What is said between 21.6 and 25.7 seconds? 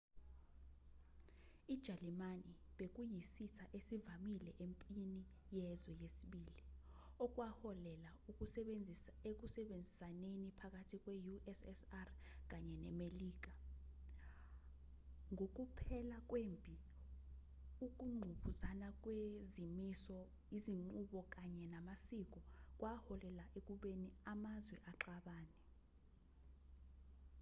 namasiko kwaholela ekubeni amazwe axabane